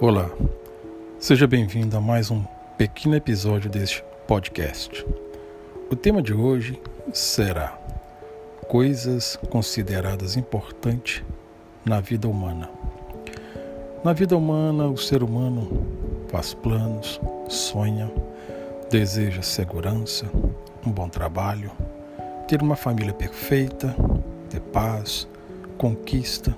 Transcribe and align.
Olá, 0.00 0.30
seja 1.18 1.44
bem-vindo 1.44 1.96
a 1.96 2.00
mais 2.00 2.30
um 2.30 2.44
pequeno 2.76 3.16
episódio 3.16 3.68
deste 3.68 4.04
podcast. 4.28 5.04
O 5.90 5.96
tema 5.96 6.22
de 6.22 6.32
hoje 6.32 6.80
será 7.12 7.76
Coisas 8.68 9.36
consideradas 9.50 10.36
importantes 10.36 11.24
na 11.84 11.98
vida 11.98 12.28
humana. 12.28 12.70
Na 14.04 14.12
vida 14.12 14.36
humana, 14.36 14.86
o 14.86 14.96
ser 14.96 15.24
humano 15.24 15.84
faz 16.28 16.54
planos, 16.54 17.20
sonha, 17.48 18.08
deseja 18.88 19.42
segurança, 19.42 20.26
um 20.86 20.92
bom 20.92 21.08
trabalho, 21.08 21.72
ter 22.46 22.62
uma 22.62 22.76
família 22.76 23.12
perfeita, 23.12 23.96
ter 24.48 24.60
paz, 24.60 25.26
conquista, 25.76 26.54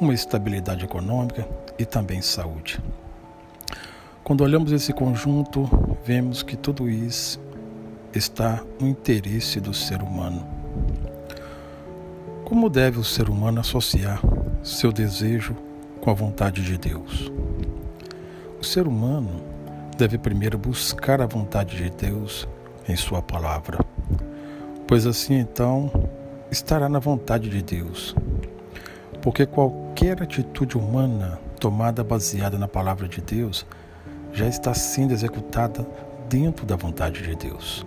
uma 0.00 0.14
estabilidade 0.14 0.84
econômica 0.84 1.46
e 1.78 1.84
também 1.84 2.22
saúde. 2.22 2.80
Quando 4.24 4.42
olhamos 4.42 4.72
esse 4.72 4.92
conjunto, 4.92 5.68
vemos 6.04 6.42
que 6.42 6.56
tudo 6.56 6.88
isso 6.88 7.40
está 8.14 8.62
no 8.80 8.88
interesse 8.88 9.60
do 9.60 9.74
ser 9.74 10.02
humano. 10.02 10.46
Como 12.44 12.70
deve 12.70 12.98
o 12.98 13.04
ser 13.04 13.28
humano 13.28 13.60
associar 13.60 14.20
seu 14.62 14.90
desejo 14.90 15.54
com 16.00 16.10
a 16.10 16.14
vontade 16.14 16.64
de 16.64 16.78
Deus? 16.78 17.30
O 18.60 18.64
ser 18.64 18.86
humano 18.88 19.42
deve 19.96 20.18
primeiro 20.18 20.58
buscar 20.58 21.20
a 21.20 21.26
vontade 21.26 21.76
de 21.76 21.90
Deus 21.90 22.48
em 22.88 22.96
Sua 22.96 23.22
palavra, 23.22 23.84
pois 24.86 25.06
assim 25.06 25.34
então 25.34 25.90
estará 26.50 26.88
na 26.88 26.98
vontade 26.98 27.48
de 27.48 27.62
Deus. 27.62 28.14
Porque 29.22 29.46
qualquer 30.00 30.22
atitude 30.22 30.78
humana 30.78 31.38
tomada 31.60 32.02
baseada 32.02 32.56
na 32.56 32.66
palavra 32.66 33.06
de 33.06 33.20
Deus 33.20 33.66
já 34.32 34.46
está 34.46 34.72
sendo 34.72 35.12
executada 35.12 35.86
dentro 36.26 36.64
da 36.64 36.74
vontade 36.74 37.22
de 37.22 37.36
Deus. 37.36 37.84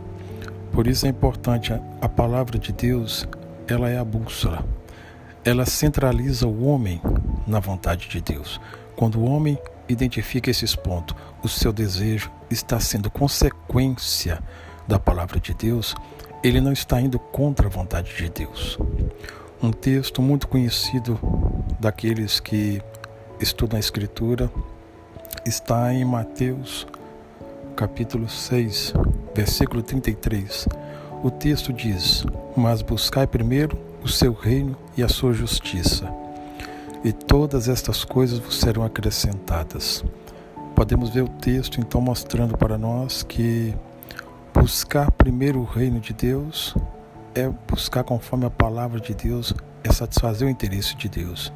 Por 0.71 0.85
isso 0.85 1.07
é 1.07 1.09
importante 1.09 1.73
a 1.73 2.07
palavra 2.07 2.59
de 2.59 2.71
Deus, 2.71 3.27
ela 3.67 3.89
é 3.89 3.97
a 3.97 4.05
bússola. 4.05 4.63
Ela 5.43 5.65
centraliza 5.65 6.45
o 6.45 6.65
homem 6.67 7.01
na 7.47 7.59
vontade 7.59 8.07
de 8.07 8.21
Deus. 8.21 8.61
Quando 8.95 9.19
o 9.19 9.25
homem 9.25 9.57
identifica 9.89 10.51
esses 10.51 10.75
pontos, 10.75 11.15
o 11.41 11.49
seu 11.49 11.73
desejo 11.73 12.31
está 12.47 12.79
sendo 12.79 13.09
consequência 13.09 14.39
da 14.87 14.99
palavra 14.99 15.39
de 15.39 15.51
Deus, 15.55 15.95
ele 16.43 16.61
não 16.61 16.73
está 16.73 17.01
indo 17.01 17.17
contra 17.17 17.65
a 17.65 17.71
vontade 17.71 18.15
de 18.15 18.29
Deus. 18.29 18.77
Um 19.63 19.71
texto 19.71 20.21
muito 20.21 20.47
conhecido 20.47 21.19
daqueles 21.79 22.39
que 22.39 22.81
estudam 23.39 23.77
a 23.77 23.79
Escritura 23.79 24.51
está 25.45 25.93
em 25.93 26.05
Mateus, 26.05 26.87
capítulo 27.75 28.29
6, 28.29 28.93
versículo 29.35 29.81
33. 29.81 30.67
O 31.23 31.29
texto 31.31 31.73
diz: 31.73 32.25
Mas 32.55 32.81
buscai 32.81 33.27
primeiro 33.27 33.77
o 34.03 34.07
seu 34.07 34.33
reino 34.33 34.77
e 34.95 35.03
a 35.03 35.09
sua 35.09 35.33
justiça, 35.33 36.11
e 37.03 37.11
todas 37.11 37.67
estas 37.67 38.03
coisas 38.03 38.39
vos 38.39 38.59
serão 38.59 38.83
acrescentadas. 38.83 40.03
Podemos 40.75 41.09
ver 41.09 41.21
o 41.21 41.29
texto 41.29 41.79
então 41.79 42.01
mostrando 42.01 42.57
para 42.57 42.77
nós 42.77 43.23
que 43.23 43.73
buscar 44.53 45.11
primeiro 45.11 45.59
o 45.59 45.65
reino 45.65 45.99
de 45.99 46.13
Deus 46.13 46.75
é 47.35 47.49
buscar 47.67 48.03
conforme 48.03 48.45
a 48.45 48.49
palavra 48.49 48.99
de 48.99 49.13
Deus, 49.13 49.53
é 49.83 49.91
satisfazer 49.91 50.47
o 50.47 50.51
interesse 50.51 50.95
de 50.95 51.09
Deus. 51.09 51.51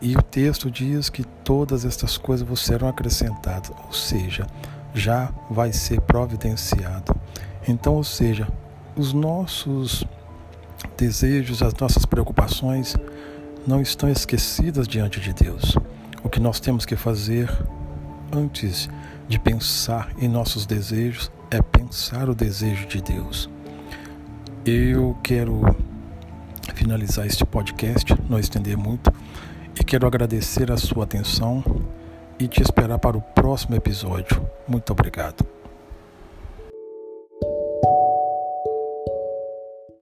E 0.00 0.16
o 0.16 0.22
texto 0.22 0.70
diz 0.70 1.08
que 1.08 1.24
todas 1.24 1.84
estas 1.84 2.18
coisas 2.18 2.46
vos 2.46 2.64
serão 2.64 2.88
acrescentadas, 2.88 3.70
ou 3.86 3.92
seja, 3.92 4.46
já 4.94 5.32
vai 5.50 5.72
ser 5.72 6.00
providenciado. 6.02 7.14
Então, 7.66 7.94
ou 7.94 8.04
seja, 8.04 8.46
os 8.96 9.12
nossos 9.12 10.04
desejos, 10.96 11.62
as 11.62 11.74
nossas 11.74 12.04
preocupações 12.04 12.96
não 13.66 13.80
estão 13.80 14.08
esquecidas 14.08 14.86
diante 14.86 15.20
de 15.20 15.32
Deus. 15.32 15.76
O 16.22 16.28
que 16.28 16.40
nós 16.40 16.60
temos 16.60 16.86
que 16.86 16.96
fazer 16.96 17.50
antes 18.32 18.88
de 19.28 19.38
pensar 19.38 20.10
em 20.18 20.28
nossos 20.28 20.66
desejos 20.66 21.30
é 21.50 21.60
pensar 21.60 22.28
o 22.28 22.34
desejo 22.34 22.86
de 22.86 23.00
Deus. 23.00 23.48
Eu 24.64 25.16
quero 25.22 25.76
finalizar 26.86 27.26
este 27.26 27.44
podcast, 27.44 28.14
não 28.30 28.38
estender 28.38 28.76
muito 28.76 29.12
e 29.78 29.82
quero 29.82 30.06
agradecer 30.06 30.70
a 30.70 30.76
sua 30.76 31.02
atenção 31.02 31.64
e 32.38 32.46
te 32.46 32.62
esperar 32.62 32.98
para 33.00 33.18
o 33.18 33.20
próximo 33.20 33.74
episódio. 33.74 34.40
Muito 34.68 34.92
obrigado. 34.92 35.55